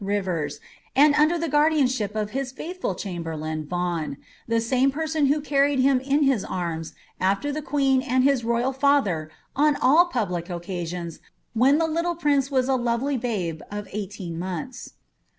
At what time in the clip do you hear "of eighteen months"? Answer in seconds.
13.69-14.93